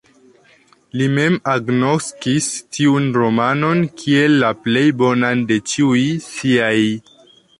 Li 0.99 1.09
mem 1.17 1.35
agnoskis 1.51 2.47
tiun 2.77 3.05
romanon 3.19 3.85
kiel 4.03 4.37
la 4.45 4.51
plej 4.63 4.85
bonan 5.03 5.47
de 5.53 5.61
ĉiuj 5.73 6.03
siaj. 6.31 6.75